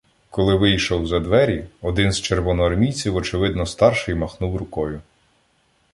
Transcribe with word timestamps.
Коли 0.29 0.55
вийшов 0.55 1.07
за 1.07 1.19
двері, 1.19 1.65
один 1.81 2.11
з 2.11 2.21
червоноармійців, 2.21 3.15
очевидно 3.15 3.65
старший, 3.65 4.15
махнув 4.15 4.55
рукою: 4.55 5.01